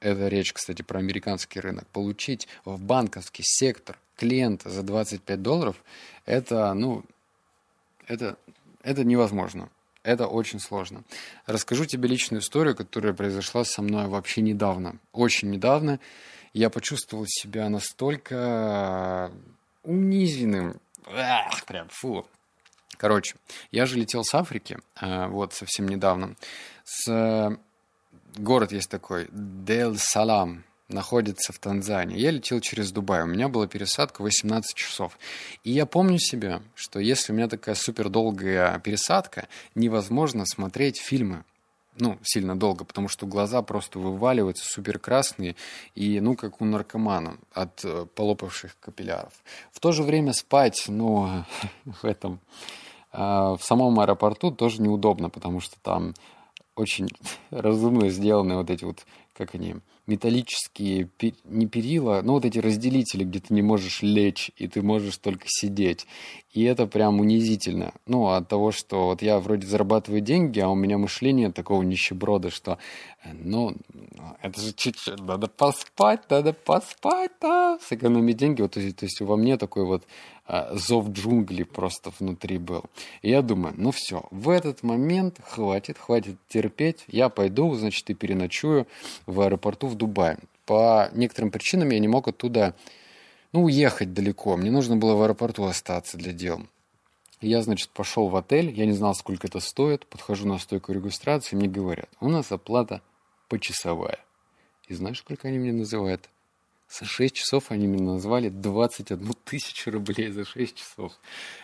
это 0.01 0.27
речь, 0.27 0.51
кстати, 0.51 0.81
про 0.81 0.99
американский 0.99 1.61
рынок, 1.61 1.87
получить 1.87 2.49
в 2.65 2.81
банковский 2.81 3.43
сектор 3.45 3.97
клиента 4.17 4.69
за 4.69 4.83
25 4.83 5.41
долларов, 5.41 5.81
это, 6.25 6.73
ну, 6.73 7.05
это 8.07 8.37
это 8.83 9.03
невозможно. 9.03 9.69
Это 10.03 10.27
очень 10.27 10.59
сложно. 10.59 11.03
Расскажу 11.45 11.85
тебе 11.85 12.07
личную 12.07 12.41
историю, 12.41 12.75
которая 12.75 13.13
произошла 13.13 13.65
со 13.65 13.81
мной 13.81 14.07
вообще 14.07 14.41
недавно. 14.41 14.99
Очень 15.11 15.49
недавно. 15.49 15.99
Я 16.53 16.69
почувствовал 16.69 17.25
себя 17.27 17.67
настолько 17.67 19.31
унизенным. 19.83 20.79
Ах, 21.05 21.65
прям 21.65 21.89
фу. 21.89 22.25
Короче, 22.97 23.35
я 23.71 23.85
же 23.85 23.97
летел 23.97 24.23
с 24.23 24.33
Африки, 24.33 24.79
э, 24.99 25.27
вот 25.27 25.53
совсем 25.53 25.87
недавно. 25.87 26.35
С... 26.83 27.57
Город 28.35 28.71
есть 28.71 28.89
такой, 28.89 29.27
Дел-Салам 29.31 30.63
находится 30.89 31.53
в 31.53 31.59
Танзании. 31.59 32.17
Я 32.17 32.31
летел 32.31 32.59
через 32.61 32.91
Дубай. 32.91 33.23
У 33.23 33.27
меня 33.27 33.49
была 33.49 33.67
пересадка 33.67 34.21
18 34.21 34.73
часов. 34.73 35.17
И 35.63 35.71
я 35.71 35.85
помню 35.85 36.17
себе, 36.19 36.61
что 36.75 36.99
если 36.99 37.33
у 37.33 37.35
меня 37.35 37.47
такая 37.47 37.75
супер 37.75 38.09
долгая 38.09 38.79
пересадка, 38.79 39.47
невозможно 39.75 40.45
смотреть 40.45 40.99
фильмы 40.99 41.43
ну, 41.99 42.17
сильно 42.21 42.57
долго, 42.57 42.85
потому 42.85 43.07
что 43.07 43.25
глаза 43.25 43.61
просто 43.61 43.99
вываливаются 43.99 44.65
супер 44.65 44.99
красные 44.99 45.55
и, 45.95 46.19
ну, 46.19 46.35
как 46.35 46.61
у 46.61 46.65
наркомана 46.65 47.37
от 47.53 47.83
э, 47.83 48.05
полопавших 48.13 48.79
капилляров. 48.79 49.33
В 49.71 49.79
то 49.79 49.91
же 49.91 50.03
время 50.03 50.33
спать, 50.33 50.85
ну, 50.87 51.43
в 51.85 52.05
этом, 52.05 52.39
э, 53.13 53.17
в 53.17 53.59
самом 53.61 53.99
аэропорту 53.99 54.51
тоже 54.51 54.81
неудобно, 54.81 55.29
потому 55.29 55.59
что 55.59 55.77
там 55.81 56.13
очень 56.75 57.09
разумно 57.49 58.09
сделаны 58.09 58.55
вот 58.55 58.69
эти 58.69 58.83
вот 58.83 59.05
как 59.33 59.55
они, 59.55 59.75
металлические, 60.07 61.09
не 61.43 61.67
перила, 61.67 62.21
но 62.23 62.33
вот 62.33 62.45
эти 62.45 62.59
разделители, 62.59 63.25
где 63.25 63.39
ты 63.39 63.53
не 63.53 63.61
можешь 63.61 64.01
лечь, 64.01 64.51
и 64.55 64.67
ты 64.67 64.81
можешь 64.81 65.17
только 65.17 65.45
сидеть. 65.47 66.07
И 66.53 66.63
это 66.63 66.87
прям 66.87 67.19
унизительно. 67.19 67.93
Ну, 68.05 68.29
от 68.29 68.47
того, 68.47 68.71
что 68.71 69.07
вот 69.07 69.21
я 69.21 69.39
вроде 69.39 69.67
зарабатываю 69.67 70.21
деньги, 70.21 70.59
а 70.59 70.69
у 70.69 70.75
меня 70.75 70.97
мышление 70.97 71.51
такого 71.51 71.83
нищеброда, 71.83 72.49
что, 72.49 72.79
э, 73.23 73.29
ну, 73.33 73.75
это 74.41 74.61
же 74.61 74.73
чуть-чуть, 74.73 75.19
надо 75.19 75.47
поспать, 75.47 76.29
надо 76.29 76.53
поспать, 76.53 77.31
да, 77.41 77.77
сэкономить 77.85 78.37
деньги. 78.37 78.61
Вот, 78.61 78.71
то, 78.71 78.79
есть, 78.79 78.95
то 78.95 79.05
есть 79.05 79.19
во 79.21 79.35
мне 79.35 79.57
такой 79.57 79.85
вот 79.85 80.03
зов 80.47 81.09
джунглей 81.09 81.65
просто 81.65 82.11
внутри 82.19 82.57
был. 82.57 82.85
И 83.21 83.29
я 83.29 83.41
думаю, 83.41 83.73
ну 83.77 83.91
все, 83.91 84.23
в 84.31 84.49
этот 84.49 84.83
момент 84.83 85.39
хватит, 85.43 85.97
хватит 85.97 86.37
терпеть, 86.47 87.03
я 87.07 87.29
пойду, 87.29 87.73
значит, 87.75 88.09
и 88.09 88.13
переночую 88.13 88.87
в 89.25 89.41
аэропорту 89.41 89.87
в 89.87 89.95
Дубае. 89.95 90.39
По 90.65 91.09
некоторым 91.13 91.51
причинам 91.51 91.89
я 91.89 91.99
не 91.99 92.07
мог 92.07 92.27
оттуда, 92.27 92.75
ну, 93.51 93.63
уехать 93.63 94.13
далеко. 94.13 94.57
Мне 94.57 94.71
нужно 94.71 94.97
было 94.97 95.15
в 95.15 95.21
аэропорту 95.21 95.63
остаться 95.63 96.17
для 96.17 96.33
дел. 96.33 96.61
Я, 97.39 97.61
значит, 97.61 97.89
пошел 97.89 98.29
в 98.29 98.35
отель, 98.35 98.71
я 98.71 98.85
не 98.85 98.93
знал, 98.93 99.13
сколько 99.13 99.47
это 99.47 99.59
стоит, 99.59 100.07
подхожу 100.07 100.47
на 100.47 100.57
стойку 100.57 100.91
регистрации, 100.91 101.55
мне 101.55 101.67
говорят, 101.67 102.09
у 102.19 102.29
нас 102.29 102.51
оплата 102.51 103.01
почасовая. 103.47 104.19
И 104.87 104.95
знаешь, 104.95 105.19
сколько 105.19 105.47
они 105.47 105.59
мне 105.59 105.71
называют? 105.71 106.29
За 106.89 107.05
6 107.05 107.35
часов 107.35 107.65
они 107.69 107.87
мне 107.87 108.01
назвали 108.01 108.49
21 108.49 109.33
тысячу 109.43 109.91
рублей 109.91 110.29
за 110.29 110.45
6 110.45 110.75
часов. 110.75 111.13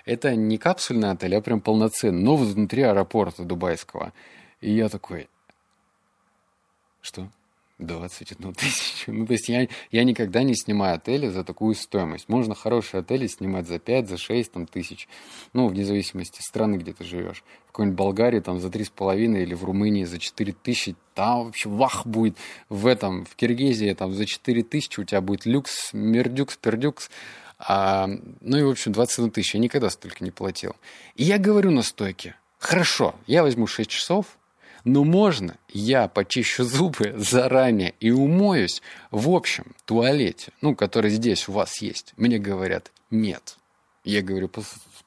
Это 0.06 0.36
не 0.36 0.58
капсульный 0.58 1.12
отель, 1.12 1.36
а 1.36 1.42
прям 1.42 1.62
полноценный, 1.62 2.22
но 2.22 2.36
внутри 2.36 2.84
аэропорта 2.84 3.44
дубайского. 3.44 4.12
И 4.60 4.72
я 4.72 4.90
такой, 4.90 5.30
что? 7.02 7.30
21 7.86 8.54
тысячу. 8.56 9.12
Ну, 9.12 9.26
то 9.26 9.34
есть 9.34 9.50
я, 9.50 9.68
я 9.92 10.04
никогда 10.04 10.44
не 10.44 10.56
снимаю 10.56 10.96
отели 10.96 11.28
за 11.30 11.44
такую 11.44 11.76
стоимость. 11.76 12.30
Можно 12.30 12.56
хорошие 12.56 13.02
отели 13.02 13.28
снимать 13.28 13.68
за 13.68 13.80
5, 13.80 14.10
за 14.10 14.18
6 14.18 14.52
там, 14.52 14.68
тысяч. 14.68 15.08
Ну, 15.54 15.68
вне 15.68 15.86
зависимости 15.86 16.42
страны, 16.42 16.76
где 16.76 16.94
ты 16.94 17.04
живешь. 17.04 17.44
В 17.68 17.68
какой-нибудь 17.68 17.98
Болгарии 17.98 18.40
там 18.40 18.60
за 18.60 18.68
3,5 18.68 19.42
или 19.42 19.54
в 19.54 19.64
Румынии 19.64 20.06
за 20.06 20.20
4 20.20 20.54
тысячи. 20.54 20.96
Там 21.14 21.46
вообще 21.46 21.70
вах 21.70 22.06
будет. 22.06 22.38
В 22.70 22.88
этом, 22.88 23.26
в 23.26 23.36
Киргизии 23.36 23.94
там 23.94 24.14
за 24.14 24.26
4 24.26 24.64
тысячи 24.64 25.00
у 25.00 25.04
тебя 25.04 25.22
будет 25.22 25.46
люкс, 25.46 25.94
мердюкс, 25.94 26.58
пердюкс. 26.58 27.10
А, 27.60 28.08
ну 28.42 28.58
и, 28.58 28.64
в 28.64 28.70
общем, 28.70 28.92
21 28.92 29.32
тысяч. 29.32 29.54
Я 29.54 29.60
никогда 29.60 29.90
столько 29.90 30.24
не 30.24 30.32
платил. 30.32 30.76
И 31.16 31.24
я 31.24 31.38
говорю 31.38 31.72
на 31.72 31.82
стойке, 31.82 32.36
хорошо, 32.58 33.16
я 33.26 33.44
возьму 33.44 33.68
6 33.68 33.90
часов, 33.90 34.38
но 34.84 35.04
можно 35.04 35.58
я 35.70 36.08
почищу 36.08 36.64
зубы 36.64 37.14
заранее 37.18 37.94
и 38.00 38.12
умоюсь 38.12 38.82
в 39.12 39.30
общем 39.30 39.66
туалете, 39.86 40.52
ну, 40.62 40.76
который 40.76 41.12
здесь 41.12 41.48
у 41.48 41.54
вас 41.54 41.82
есть? 41.82 42.14
Мне 42.18 42.40
говорят, 42.40 42.92
нет. 43.10 43.58
Я 44.04 44.22
говорю, 44.22 44.50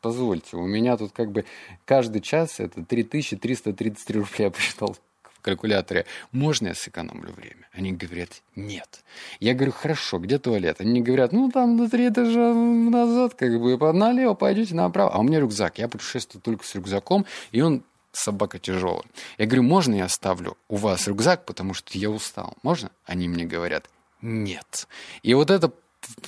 позвольте, 0.00 0.56
у 0.56 0.66
меня 0.66 0.96
тут 0.96 1.12
как 1.12 1.30
бы 1.30 1.44
каждый 1.84 2.22
час 2.22 2.60
это 2.60 2.82
3333 2.82 4.18
рубля, 4.18 4.44
я 4.46 4.50
посчитал 4.50 4.96
в 5.22 5.40
калькуляторе. 5.42 6.06
Можно 6.32 6.68
я 6.68 6.74
сэкономлю 6.74 7.32
время? 7.32 7.68
Они 7.72 7.92
говорят, 7.92 8.42
нет. 8.54 9.04
Я 9.38 9.52
говорю, 9.52 9.72
хорошо, 9.72 10.18
где 10.18 10.38
туалет? 10.38 10.80
Они 10.80 11.02
говорят, 11.02 11.32
ну, 11.32 11.50
там 11.50 11.76
на 11.76 11.90
три 11.90 12.08
этажа 12.08 12.54
назад, 12.54 13.34
как 13.34 13.60
бы, 13.60 13.76
налево 13.92 14.32
пойдете 14.32 14.74
направо. 14.74 15.12
А 15.12 15.18
у 15.18 15.22
меня 15.22 15.40
рюкзак, 15.40 15.78
я 15.78 15.88
путешествую 15.88 16.40
только 16.40 16.64
с 16.64 16.74
рюкзаком, 16.74 17.26
и 17.52 17.60
он 17.60 17.82
собака 18.16 18.58
тяжелая. 18.58 19.04
Я 19.38 19.46
говорю, 19.46 19.62
можно 19.62 19.94
я 19.94 20.04
оставлю 20.04 20.56
у 20.68 20.76
вас 20.76 21.06
рюкзак, 21.06 21.44
потому 21.44 21.74
что 21.74 21.96
я 21.98 22.10
устал? 22.10 22.56
Можно? 22.62 22.90
Они 23.04 23.28
мне 23.28 23.44
говорят, 23.44 23.88
нет. 24.22 24.88
И 25.22 25.34
вот 25.34 25.50
это 25.50 25.72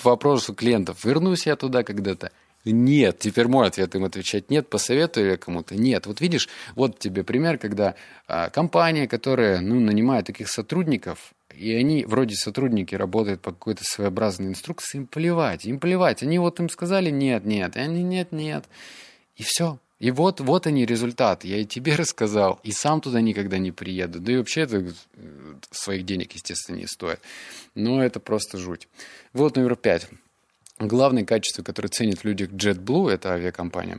вопрос 0.02 0.49
у 0.49 0.54
клиентов. 0.54 1.04
Вернусь 1.04 1.47
я 1.47 1.57
туда 1.57 1.83
когда-то? 1.83 2.33
Нет. 2.64 3.18
Теперь 3.18 3.49
мой 3.49 3.68
ответ 3.68 3.95
им 3.95 4.04
отвечать 4.04 4.50
нет. 4.50 4.68
Посоветую 4.68 5.30
я 5.30 5.37
кому-то? 5.37 5.75
Нет. 5.75 6.07
Вот 6.07 6.21
видишь, 6.21 6.49
вот 6.75 6.99
тебе 6.99 7.25
пример, 7.25 7.59
когда 7.59 7.95
а, 8.26 8.50
компания, 8.50 9.09
которая 9.09 9.61
ну, 9.61 9.80
нанимает 9.80 10.26
таких 10.26 10.49
сотрудников, 10.49 11.33
и 11.54 11.73
они, 11.73 12.04
вроде 12.04 12.35
сотрудники, 12.35 12.95
работают 12.95 13.40
по 13.40 13.52
какой-то 13.52 13.85
своеобразной 13.85 14.49
инструкции, 14.49 14.99
им 14.99 15.07
плевать, 15.07 15.64
им 15.64 15.80
плевать. 15.80 16.23
Они 16.23 16.38
вот 16.38 16.61
им 16.61 16.68
сказали 16.68 17.11
нет, 17.11 17.45
нет, 17.45 17.76
и 17.76 17.80
они 17.80 18.02
нет, 18.02 18.33
нет. 18.33 18.64
И 19.37 19.42
все, 19.42 19.78
и 19.99 20.11
вот, 20.12 20.40
вот 20.40 20.67
они 20.67 20.87
результаты. 20.87 21.49
Я 21.49 21.59
и 21.59 21.64
тебе 21.64 21.95
рассказал, 21.97 22.61
и 22.62 22.73
сам 22.73 23.00
туда 23.00 23.21
никогда 23.21 23.59
не 23.59 23.73
приеду. 23.73 24.21
Да 24.21 24.33
и 24.33 24.37
вообще 24.37 24.62
это 24.62 24.78
э, 24.78 24.93
своих 25.71 26.05
денег, 26.05 26.33
естественно, 26.33 26.76
не 26.76 26.87
стоит. 26.87 27.21
Но 27.75 28.02
это 28.02 28.21
просто 28.21 28.59
жуть. 28.59 28.88
Вот 29.33 29.57
номер 29.57 29.76
пять. 29.76 30.09
Главное 30.78 31.25
качество, 31.25 31.64
которое 31.64 31.88
ценит 31.88 32.20
в 32.20 32.25
людях 32.25 32.50
JetBlue, 32.50 33.11
это 33.11 33.32
авиакомпания, 33.32 33.99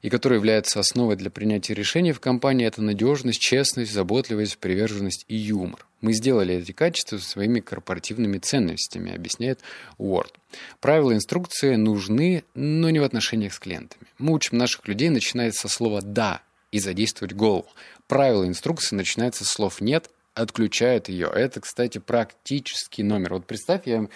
и 0.00 0.10
которое 0.10 0.36
является 0.36 0.78
основой 0.78 1.16
для 1.16 1.28
принятия 1.28 1.74
решений 1.74 2.12
в 2.12 2.20
компании, 2.20 2.66
это 2.66 2.82
надежность, 2.82 3.40
честность, 3.40 3.92
заботливость, 3.92 4.58
приверженность 4.58 5.24
и 5.26 5.34
юмор. 5.34 5.84
Мы 6.00 6.12
сделали 6.12 6.54
эти 6.54 6.70
качества 6.70 7.18
своими 7.18 7.58
корпоративными 7.58 8.38
ценностями, 8.38 9.12
объясняет 9.12 9.60
Уорд. 9.98 10.32
Правила 10.80 11.12
инструкции 11.12 11.74
нужны, 11.74 12.44
но 12.54 12.90
не 12.90 13.00
в 13.00 13.04
отношениях 13.04 13.52
с 13.52 13.58
клиентами. 13.58 14.06
Мы 14.18 14.32
учим 14.32 14.56
наших 14.56 14.86
людей 14.86 15.08
начинать 15.08 15.56
со 15.56 15.66
слова 15.68 16.00
«да» 16.00 16.42
и 16.70 16.78
задействовать 16.78 17.34
голову. 17.34 17.66
Правила 18.06 18.46
инструкции 18.46 18.94
начинаются 18.94 19.44
с 19.44 19.48
слов 19.48 19.80
«нет» 19.80 20.10
отключают 20.32 21.08
ее. 21.08 21.30
Это, 21.32 21.60
кстати, 21.60 21.98
практический 21.98 23.02
номер. 23.02 23.34
Вот 23.34 23.46
представь, 23.46 23.86
я 23.86 24.08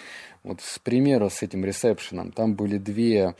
вот 0.45 0.61
с 0.61 0.79
примера 0.79 1.29
с 1.29 1.41
этим 1.41 1.65
ресепшеном. 1.65 2.31
Там 2.31 2.55
были 2.55 2.77
две 2.77 3.35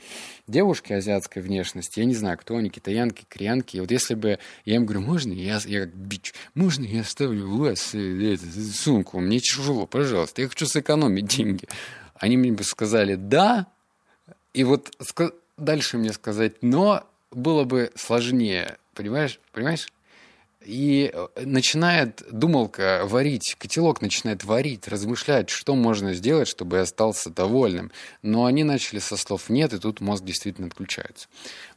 девушки 0.46 0.92
азиатской 0.92 1.40
внешности. 1.40 2.00
Я 2.00 2.04
не 2.04 2.14
знаю, 2.14 2.36
кто 2.36 2.56
они, 2.56 2.68
китаянки, 2.68 3.24
кореянки. 3.28 3.76
И 3.76 3.80
вот 3.80 3.90
если 3.90 4.14
бы 4.14 4.38
я 4.64 4.76
им 4.76 4.86
говорю, 4.86 5.02
можно 5.02 5.32
я, 5.32 5.58
я 5.64 5.82
как 5.82 5.94
бич, 5.94 6.34
можно 6.54 6.84
я 6.84 7.02
оставлю 7.02 7.48
у 7.48 7.58
вас 7.58 7.94
э, 7.94 8.36
сумку? 8.36 9.20
Мне 9.20 9.38
тяжело, 9.38 9.86
пожалуйста. 9.86 10.42
Я 10.42 10.48
хочу 10.48 10.66
сэкономить 10.66 11.26
деньги. 11.26 11.68
Они 12.14 12.36
мне 12.36 12.52
бы 12.52 12.64
сказали 12.64 13.14
«да», 13.14 13.66
и 14.52 14.64
вот 14.64 14.90
дальше 15.56 15.98
мне 15.98 16.12
сказать 16.12 16.62
«но» 16.62 17.06
было 17.30 17.64
бы 17.64 17.92
сложнее. 17.94 18.78
Понимаешь? 18.94 19.38
Понимаешь? 19.52 19.88
И 20.66 21.12
э, 21.14 21.28
начинает 21.44 22.24
думалка 22.28 23.02
варить, 23.04 23.54
котелок 23.56 24.02
начинает 24.02 24.42
варить, 24.42 24.88
размышлять, 24.88 25.48
что 25.48 25.76
можно 25.76 26.12
сделать, 26.12 26.48
чтобы 26.48 26.76
я 26.76 26.82
остался 26.82 27.30
довольным. 27.30 27.92
Но 28.22 28.46
они 28.46 28.64
начали 28.64 28.98
со 28.98 29.16
слов 29.16 29.48
«нет», 29.48 29.72
и 29.72 29.78
тут 29.78 30.00
мозг 30.00 30.24
действительно 30.24 30.66
отключается. 30.66 31.28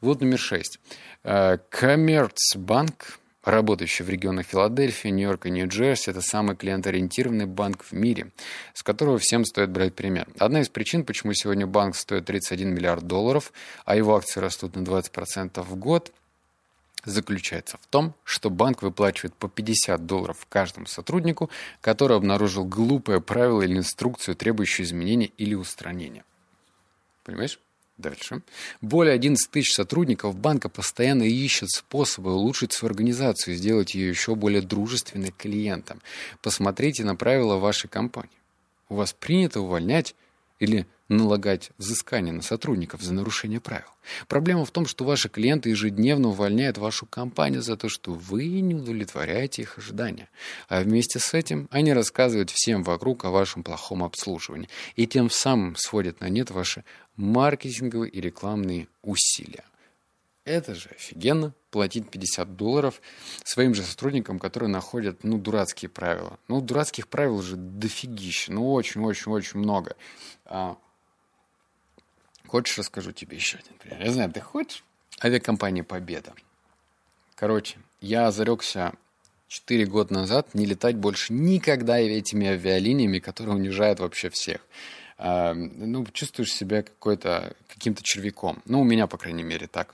Вот 0.02 0.22
номер 0.22 0.40
шесть. 0.40 0.80
Э, 1.24 1.60
Коммерцбанк, 1.70 3.20
работающий 3.44 4.04
в 4.04 4.10
регионах 4.10 4.48
Филадельфии, 4.48 5.10
Нью-Йорка 5.10 5.50
и 5.50 5.52
Нью-Джерси, 5.52 6.10
это 6.10 6.22
самый 6.22 6.56
клиенториентированный 6.56 7.46
банк 7.46 7.84
в 7.84 7.92
мире, 7.92 8.32
с 8.74 8.82
которого 8.82 9.20
всем 9.20 9.46
стоит 9.46 9.70
брать 9.70 9.94
пример. 9.94 10.28
Одна 10.40 10.62
из 10.62 10.70
причин, 10.70 11.06
почему 11.06 11.34
сегодня 11.34 11.68
банк 11.68 11.96
стоит 11.96 12.26
31 12.26 12.74
миллиард 12.74 13.06
долларов, 13.06 13.54
а 13.86 13.96
его 13.96 14.16
акции 14.16 14.40
растут 14.40 14.76
на 14.76 14.82
20% 14.82 15.62
в 15.62 15.76
год– 15.76 16.12
заключается 17.06 17.78
в 17.82 17.88
том, 17.88 18.14
что 18.24 18.50
банк 18.50 18.82
выплачивает 18.82 19.34
по 19.36 19.48
50 19.48 20.06
долларов 20.06 20.46
каждому 20.50 20.86
сотруднику, 20.86 21.50
который 21.82 22.18
обнаружил 22.18 22.66
глупое 22.66 23.22
правило 23.22 23.62
или 23.62 23.78
инструкцию, 23.78 24.36
требующую 24.36 24.86
изменения 24.86 25.32
или 25.38 25.56
устранения. 25.56 26.24
Понимаешь? 27.24 27.60
Дальше. 27.98 28.42
Более 28.80 29.14
11 29.14 29.52
тысяч 29.52 29.74
сотрудников 29.74 30.34
банка 30.38 30.70
постоянно 30.70 31.24
ищут 31.24 31.70
способы 31.70 32.34
улучшить 32.34 32.72
свою 32.72 32.92
организацию 32.92 33.54
и 33.54 33.58
сделать 33.58 33.94
ее 33.94 34.08
еще 34.08 34.36
более 34.36 34.62
дружественной 34.62 35.32
клиентам. 35.32 36.02
Посмотрите 36.42 37.04
на 37.04 37.18
правила 37.18 37.58
вашей 37.58 37.90
компании. 37.90 38.32
У 38.88 38.96
вас 38.96 39.12
принято 39.12 39.60
увольнять 39.60 40.16
или 40.60 40.88
налагать 41.10 41.72
взыскание 41.78 42.34
на 42.34 42.42
сотрудников 42.42 43.02
за 43.02 43.14
нарушение 43.14 43.60
правил. 43.60 43.90
Проблема 44.28 44.64
в 44.64 44.72
том, 44.72 44.86
что 44.86 45.04
ваши 45.04 45.28
клиенты 45.28 45.70
ежедневно 45.70 46.30
увольняют 46.30 46.78
вашу 46.78 47.06
компанию 47.06 47.62
за 47.62 47.76
то, 47.76 47.90
что 47.90 48.14
вы 48.14 48.48
не 48.62 48.76
удовлетворяете 48.76 49.64
их 49.64 49.78
ожидания. 49.78 50.30
А 50.70 50.82
вместе 50.82 51.20
с 51.20 51.34
этим 51.34 51.68
они 51.72 51.94
рассказывают 51.94 52.52
всем 52.52 52.84
вокруг 52.84 53.26
о 53.26 53.32
вашем 53.32 53.64
плохом 53.64 54.04
обслуживании 54.04 54.70
и 54.96 55.08
тем 55.08 55.30
самым 55.30 55.76
сводят 55.76 56.22
на 56.22 56.30
нет 56.30 56.52
ваши 56.52 56.86
маркетинговые 57.16 58.10
и 58.10 58.22
рекламные 58.22 58.88
усилия. 59.02 59.66
Это 60.46 60.74
же 60.74 60.90
офигенно, 60.90 61.54
платить 61.70 62.10
50 62.10 62.56
долларов 62.56 63.02
своим 63.44 63.76
же 63.76 63.84
сотрудникам, 63.84 64.40
которые 64.40 64.70
находят, 64.70 65.24
ну, 65.24 65.38
дурацкие 65.38 65.90
правила. 65.90 66.40
Ну, 66.48 66.62
дурацких 66.62 67.08
правил 67.08 67.42
же 67.42 67.56
дофигища, 67.56 68.52
ну, 68.52 68.74
очень-очень-очень 68.74 69.60
много. 69.60 69.96
Хочешь, 72.50 72.80
расскажу 72.80 73.12
тебе 73.12 73.38
еще 73.38 73.60
один 73.60 73.74
пример? 73.78 74.04
Я 74.04 74.12
знаю, 74.12 74.32
ты 74.32 74.42
хочешь? 74.42 74.84
Авиакомпания 75.24 75.84
«Победа». 75.84 76.34
Короче, 77.36 77.78
я 78.02 78.32
зарекся 78.32 78.94
четыре 79.48 79.86
года 79.86 80.16
назад 80.16 80.56
не 80.56 80.66
летать 80.66 80.96
больше 80.96 81.32
никогда 81.32 82.00
этими 82.00 82.48
авиалиниями, 82.48 83.20
которые 83.20 83.54
унижают 83.54 84.00
вообще 84.00 84.32
всех. 84.32 84.66
А, 85.22 85.54
ну, 85.54 86.06
чувствуешь 86.14 86.54
себя 86.54 86.82
какой-то, 86.82 87.54
каким-то 87.68 88.02
червяком. 88.02 88.62
Ну, 88.64 88.80
у 88.80 88.84
меня, 88.86 89.06
по 89.06 89.18
крайней 89.18 89.44
мере, 89.44 89.68
так. 89.68 89.94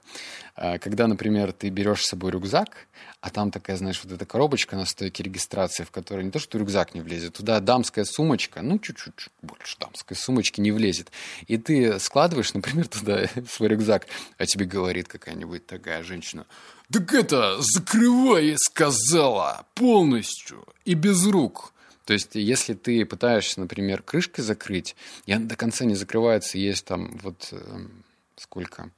А, 0.56 0.78
когда, 0.78 1.08
например, 1.08 1.52
ты 1.52 1.70
берешь 1.70 2.04
с 2.04 2.10
собой 2.10 2.30
рюкзак, 2.30 2.88
а 3.22 3.32
там 3.32 3.50
такая, 3.50 3.76
знаешь, 3.76 4.00
вот 4.04 4.14
эта 4.14 4.24
коробочка 4.28 4.76
на 4.76 4.86
стойке 4.86 5.24
регистрации, 5.24 5.84
в 5.84 5.90
которой 5.90 6.26
не 6.26 6.30
то, 6.30 6.38
что 6.38 6.60
рюкзак 6.60 6.94
не 6.94 7.02
влезет, 7.02 7.34
туда 7.34 7.60
дамская 7.60 8.06
сумочка, 8.06 8.62
ну, 8.62 8.78
чуть-чуть 8.78 9.30
больше 9.42 9.78
дамской 9.80 10.16
сумочки 10.16 10.62
не 10.62 10.72
влезет. 10.72 11.12
И 11.48 11.58
ты 11.58 12.00
складываешь, 12.00 12.54
например, 12.54 12.88
туда 12.90 13.28
свой 13.52 13.70
рюкзак, 13.70 14.06
а 14.38 14.46
тебе 14.46 14.66
говорит 14.66 15.08
какая-нибудь 15.08 15.66
такая 15.66 16.04
женщина, 16.04 16.46
«Так 16.94 17.16
это, 17.16 17.58
закрывай, 17.62 18.56
сказала, 18.60 19.66
полностью 19.74 20.68
и 20.86 20.94
без 20.94 21.26
рук». 21.26 21.74
То 22.06 22.14
есть, 22.14 22.36
если 22.36 22.76
ты 22.76 23.04
пытаешься, 23.06 23.60
например, 23.60 24.04
крышкой 24.04 24.44
закрыть, 24.44 24.96
и 25.26 25.34
она 25.34 25.46
до 25.46 25.56
конца 25.56 25.86
не 25.86 25.96
закрывается, 25.96 26.58
есть 26.58 26.86
там 26.86 27.18
вот 27.24 27.50
э, 27.52 27.88
сколько? 28.38 28.92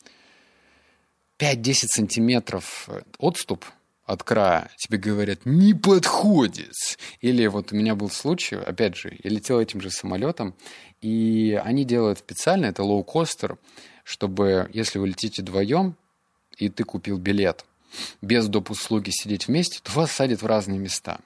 5-10 1.40 1.74
сантиметров 1.88 2.90
отступ 3.18 3.66
от 4.06 4.24
края, 4.24 4.72
тебе 4.78 4.98
говорят, 4.98 5.46
не 5.46 5.74
подходит. 5.74 6.98
Или 7.22 7.46
вот 7.48 7.72
у 7.72 7.76
меня 7.76 7.96
был 7.96 8.10
случай, 8.10 8.56
опять 8.56 8.96
же, 8.96 9.18
я 9.24 9.30
летел 9.30 9.60
этим 9.60 9.82
же 9.82 9.90
самолетом, 9.90 10.56
и 11.02 11.60
они 11.64 11.86
делают 11.86 12.20
специально, 12.20 12.66
это 12.66 12.84
лоукостер, 12.84 13.58
чтобы, 14.04 14.70
если 14.74 15.00
вы 15.00 15.10
летите 15.10 15.42
вдвоем, 15.42 15.96
и 16.58 16.70
ты 16.70 16.84
купил 16.84 17.18
билет, 17.18 17.66
без 18.22 18.48
доп. 18.48 18.72
услуги 18.72 19.12
сидеть 19.12 19.48
вместе, 19.48 19.80
то 19.84 19.92
вас 19.92 20.12
садят 20.12 20.42
в 20.42 20.46
разные 20.46 20.80
места. 20.80 21.20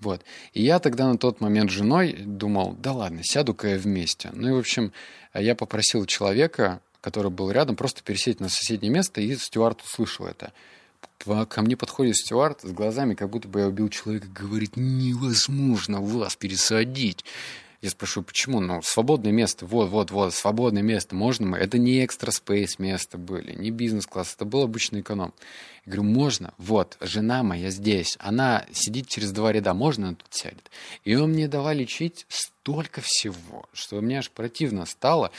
Вот. 0.00 0.24
И 0.52 0.62
я 0.62 0.78
тогда 0.78 1.06
на 1.08 1.18
тот 1.18 1.40
момент 1.40 1.70
с 1.70 1.74
женой 1.74 2.14
думал, 2.18 2.74
да 2.78 2.92
ладно, 2.92 3.20
сяду-ка 3.22 3.68
я 3.68 3.78
вместе. 3.78 4.30
Ну 4.32 4.48
и, 4.48 4.52
в 4.52 4.58
общем, 4.58 4.92
я 5.34 5.54
попросил 5.54 6.06
человека, 6.06 6.80
который 7.00 7.30
был 7.30 7.50
рядом, 7.50 7.76
просто 7.76 8.02
пересесть 8.02 8.40
на 8.40 8.48
соседнее 8.48 8.90
место, 8.90 9.20
и 9.20 9.36
стюард 9.36 9.82
услышал 9.82 10.26
это. 10.26 10.52
Ко 11.18 11.62
мне 11.62 11.76
подходит 11.76 12.16
стюард 12.16 12.62
с 12.62 12.72
глазами, 12.72 13.14
как 13.14 13.28
будто 13.28 13.46
бы 13.46 13.60
я 13.60 13.68
убил 13.68 13.90
человека, 13.90 14.26
говорит, 14.28 14.72
невозможно 14.76 16.00
вас 16.00 16.34
пересадить. 16.36 17.24
Я 17.80 17.88
спрашиваю, 17.88 18.26
почему? 18.26 18.60
Ну, 18.60 18.82
свободное 18.82 19.32
место, 19.32 19.64
вот, 19.64 19.88
вот, 19.88 20.10
вот, 20.10 20.34
свободное 20.34 20.82
место, 20.82 21.14
можно 21.14 21.46
мы? 21.46 21.58
Это 21.58 21.78
не 21.78 22.04
экстра 22.04 22.30
спейс 22.30 22.78
место 22.78 23.16
были, 23.16 23.54
не 23.54 23.70
бизнес-класс, 23.70 24.34
это 24.36 24.44
был 24.44 24.62
обычный 24.62 25.00
эконом. 25.00 25.32
Я 25.86 25.92
говорю, 25.92 26.10
можно, 26.10 26.52
вот, 26.58 26.98
жена 27.00 27.42
моя 27.42 27.70
здесь, 27.70 28.16
она 28.20 28.66
сидит 28.70 29.08
через 29.08 29.32
два 29.32 29.50
ряда, 29.50 29.72
можно 29.72 30.08
она 30.08 30.16
тут 30.16 30.28
сядет? 30.30 30.70
И 31.04 31.14
он 31.14 31.30
мне 31.30 31.48
давал 31.48 31.74
лечить 31.74 32.26
столько 32.28 33.00
всего, 33.00 33.66
что 33.72 33.98
мне 34.02 34.18
аж 34.18 34.30
противно 34.30 34.84
стало, 34.84 35.32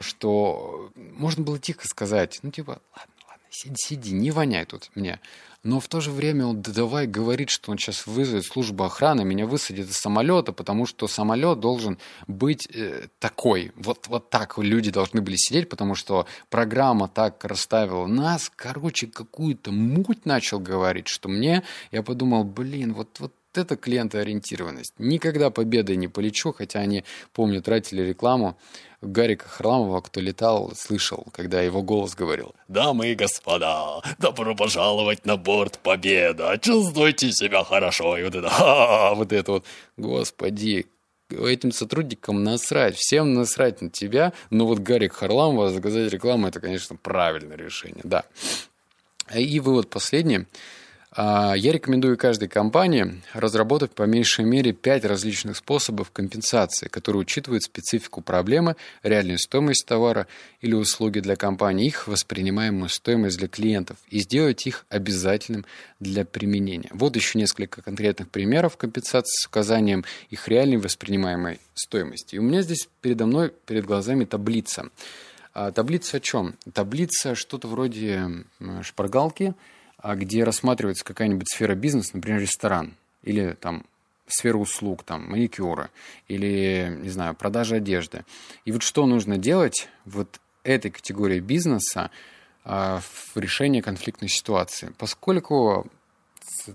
что 0.00 0.90
можно 0.96 1.44
было 1.44 1.60
тихо 1.60 1.86
сказать, 1.86 2.40
ну, 2.42 2.50
типа, 2.50 2.82
ладно, 2.96 3.13
сиди, 3.54 3.76
сиди, 3.76 4.12
не 4.12 4.30
воняй 4.30 4.64
тут 4.64 4.90
мне. 4.94 5.20
Но 5.62 5.80
в 5.80 5.88
то 5.88 6.00
же 6.00 6.10
время 6.10 6.46
он 6.46 6.60
давай 6.60 7.06
говорит, 7.06 7.48
что 7.48 7.70
он 7.72 7.78
сейчас 7.78 8.06
вызовет 8.06 8.44
службу 8.44 8.84
охраны, 8.84 9.24
меня 9.24 9.46
высадит 9.46 9.88
из 9.88 9.96
самолета, 9.96 10.52
потому 10.52 10.84
что 10.84 11.08
самолет 11.08 11.58
должен 11.60 11.98
быть 12.26 12.68
э, 12.70 13.08
такой. 13.18 13.72
Вот, 13.76 14.06
вот 14.08 14.28
так 14.28 14.58
люди 14.58 14.90
должны 14.90 15.22
были 15.22 15.36
сидеть, 15.36 15.70
потому 15.70 15.94
что 15.94 16.26
программа 16.50 17.08
так 17.08 17.42
расставила 17.44 18.06
нас. 18.06 18.52
Короче, 18.54 19.06
какую-то 19.06 19.72
муть 19.72 20.26
начал 20.26 20.60
говорить, 20.60 21.08
что 21.08 21.30
мне, 21.30 21.62
я 21.92 22.02
подумал, 22.02 22.44
блин, 22.44 22.92
вот, 22.92 23.18
вот 23.20 23.32
это 23.58 23.76
клиентоориентированность. 23.76 24.94
Никогда 24.98 25.50
победой 25.50 25.96
не 25.96 26.08
полечу, 26.08 26.52
хотя 26.52 26.80
они, 26.80 27.04
помню, 27.32 27.62
тратили 27.62 28.02
рекламу. 28.02 28.56
Гарика 29.00 29.48
Харламова, 29.48 30.00
кто 30.00 30.20
летал, 30.20 30.72
слышал, 30.74 31.26
когда 31.32 31.60
его 31.60 31.82
голос 31.82 32.14
говорил 32.14 32.54
«Дамы 32.68 33.08
и 33.08 33.14
господа, 33.14 34.00
добро 34.18 34.54
пожаловать 34.54 35.26
на 35.26 35.36
борт 35.36 35.78
Победа! 35.78 36.58
Чувствуйте 36.58 37.30
себя 37.32 37.64
хорошо!» 37.64 38.16
И 38.16 38.24
вот 38.24 38.34
это 38.34 38.48
«Ха!» 38.48 39.14
Вот 39.14 39.32
это 39.32 39.52
вот. 39.52 39.64
Господи, 39.98 40.86
этим 41.30 41.72
сотрудникам 41.72 42.44
насрать, 42.44 42.96
всем 42.96 43.34
насрать 43.34 43.82
на 43.82 43.90
тебя, 43.90 44.32
но 44.50 44.66
вот 44.66 44.78
Гарик 44.78 45.12
Харламова 45.12 45.70
заказать 45.70 46.12
рекламу, 46.12 46.48
это, 46.48 46.60
конечно, 46.60 46.96
правильное 46.96 47.56
решение, 47.56 48.02
да. 48.04 48.24
И 49.34 49.60
вывод 49.60 49.90
последний– 49.90 50.46
я 51.16 51.72
рекомендую 51.72 52.18
каждой 52.18 52.48
компании 52.48 53.22
разработать 53.34 53.92
по 53.92 54.02
меньшей 54.02 54.44
мере 54.44 54.72
5 54.72 55.04
различных 55.04 55.56
способов 55.56 56.10
компенсации, 56.10 56.88
которые 56.88 57.20
учитывают 57.20 57.62
специфику 57.62 58.20
проблемы, 58.20 58.74
реальную 59.04 59.38
стоимость 59.38 59.86
товара 59.86 60.26
или 60.60 60.74
услуги 60.74 61.20
для 61.20 61.36
компании, 61.36 61.86
их 61.86 62.08
воспринимаемую 62.08 62.88
стоимость 62.88 63.38
для 63.38 63.46
клиентов 63.46 63.96
и 64.08 64.18
сделать 64.18 64.66
их 64.66 64.86
обязательным 64.88 65.64
для 66.00 66.24
применения. 66.24 66.90
Вот 66.92 67.14
еще 67.14 67.38
несколько 67.38 67.80
конкретных 67.80 68.28
примеров 68.28 68.76
компенсации 68.76 69.40
с 69.40 69.46
указанием 69.46 70.04
их 70.30 70.48
реальной 70.48 70.78
воспринимаемой 70.78 71.60
стоимости. 71.74 72.34
И 72.34 72.38
у 72.38 72.42
меня 72.42 72.62
здесь 72.62 72.88
передо 73.00 73.26
мной, 73.26 73.52
перед 73.66 73.84
глазами 73.84 74.24
таблица. 74.24 74.88
А 75.52 75.70
таблица 75.70 76.16
о 76.16 76.20
чем? 76.20 76.56
Таблица 76.72 77.36
что-то 77.36 77.68
вроде 77.68 78.28
шпаргалки– 78.82 79.54
а 80.04 80.16
где 80.16 80.44
рассматривается 80.44 81.02
какая-нибудь 81.02 81.48
сфера 81.48 81.74
бизнеса, 81.74 82.10
например, 82.12 82.38
ресторан, 82.38 82.92
или 83.22 83.54
там 83.58 83.86
сфера 84.26 84.58
услуг, 84.58 85.02
там, 85.02 85.30
маникюра, 85.30 85.88
или, 86.28 86.94
не 87.00 87.08
знаю, 87.08 87.34
продажа 87.34 87.76
одежды. 87.76 88.26
И 88.66 88.72
вот 88.72 88.82
что 88.82 89.06
нужно 89.06 89.38
делать 89.38 89.88
вот 90.04 90.42
этой 90.62 90.90
категории 90.90 91.40
бизнеса 91.40 92.10
а, 92.64 93.00
в 93.00 93.38
решении 93.38 93.80
конфликтной 93.80 94.28
ситуации. 94.28 94.92
Поскольку 94.98 95.90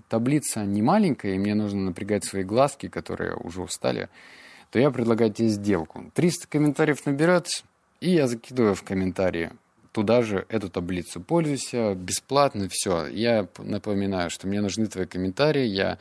таблица 0.08 0.64
не 0.64 0.82
маленькая, 0.82 1.36
и 1.36 1.38
мне 1.38 1.54
нужно 1.54 1.82
напрягать 1.82 2.24
свои 2.24 2.42
глазки, 2.42 2.88
которые 2.88 3.36
уже 3.36 3.62
устали, 3.62 4.08
то 4.72 4.80
я 4.80 4.90
предлагаю 4.90 5.32
тебе 5.32 5.50
сделку. 5.50 6.10
300 6.14 6.48
комментариев 6.48 7.06
наберется, 7.06 7.62
и 8.00 8.10
я 8.10 8.26
закидываю 8.26 8.74
в 8.74 8.82
комментарии 8.82 9.52
туда 9.92 10.22
же 10.22 10.46
эту 10.48 10.68
таблицу. 10.70 11.20
Пользуйся 11.20 11.94
бесплатно, 11.94 12.68
все. 12.70 13.06
Я 13.06 13.48
напоминаю, 13.58 14.30
что 14.30 14.46
мне 14.46 14.60
нужны 14.60 14.86
твои 14.86 15.06
комментарии. 15.06 15.64
Я, 15.64 15.98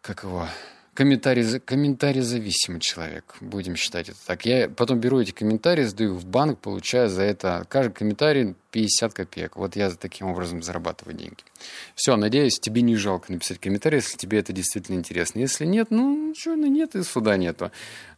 как 0.00 0.24
его, 0.24 0.48
комментарий, 0.94 1.60
комментарий 1.60 2.20
зависимый 2.20 2.80
человек, 2.80 3.36
будем 3.40 3.76
считать 3.76 4.08
это 4.08 4.18
так. 4.26 4.44
Я 4.44 4.68
потом 4.68 5.00
беру 5.00 5.20
эти 5.20 5.30
комментарии, 5.30 5.84
сдаю 5.84 6.14
в 6.14 6.26
банк, 6.26 6.58
получаю 6.58 7.08
за 7.08 7.22
это 7.22 7.64
каждый 7.68 7.92
комментарий 7.92 8.54
50 8.70 9.14
копеек. 9.14 9.56
Вот 9.56 9.76
я 9.76 9.90
таким 9.90 10.28
образом 10.28 10.62
зарабатываю 10.62 11.16
деньги. 11.16 11.42
Все, 11.94 12.16
надеюсь, 12.16 12.58
тебе 12.58 12.82
не 12.82 12.96
жалко 12.96 13.32
написать 13.32 13.58
комментарий, 13.58 13.96
если 13.96 14.16
тебе 14.16 14.38
это 14.38 14.52
действительно 14.52 14.96
интересно. 14.96 15.38
Если 15.40 15.64
нет, 15.64 15.88
ну 15.90 16.30
ничего, 16.30 16.56
ну 16.56 16.66
нет, 16.66 16.94
и 16.94 17.02
суда 17.02 17.36
нету. 17.36 17.70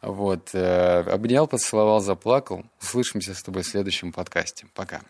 Вот. 0.03 0.51
Э, 0.53 1.01
обнял, 1.01 1.47
поцеловал, 1.47 2.01
заплакал. 2.01 2.65
Услышимся 2.81 3.35
с 3.35 3.43
тобой 3.43 3.63
в 3.63 3.67
следующем 3.67 4.13
подкасте. 4.13 4.67
Пока. 4.75 5.01